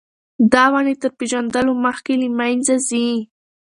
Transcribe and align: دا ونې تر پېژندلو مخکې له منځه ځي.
دا 0.53 0.63
ونې 0.71 0.95
تر 1.01 1.11
پېژندلو 1.17 1.73
مخکې 1.85 2.13
له 2.21 2.27
منځه 2.37 2.75
ځي. 2.87 3.07